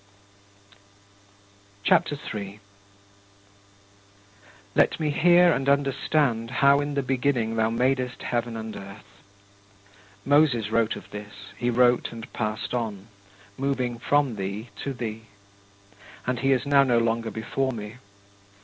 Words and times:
CHAPTER 1.83 2.15
III 2.33 2.53
5. 2.53 2.59
Let 4.73 4.99
me 4.99 5.11
hear 5.11 5.51
and 5.53 5.69
understand 5.69 6.49
how 6.49 6.79
in 6.79 6.95
the 6.95 7.03
beginning 7.03 7.55
thou 7.55 7.69
madest 7.69 8.23
heaven 8.23 8.57
and 8.57 8.75
earth. 8.75 9.05
Moses 10.25 10.71
wrote 10.71 10.95
of 10.95 11.11
this; 11.11 11.33
he 11.55 11.69
wrote 11.69 12.11
and 12.11 12.33
passed 12.33 12.73
on 12.73 13.09
moving 13.59 13.99
from 13.99 14.37
thee 14.37 14.71
to 14.77 14.91
thee 14.93 15.27
and 16.25 16.39
he 16.39 16.51
is 16.51 16.65
now 16.65 16.81
no 16.81 16.97
longer 16.97 17.29
before 17.29 17.71
me. 17.71 17.97